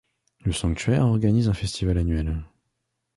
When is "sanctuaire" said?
0.51-1.05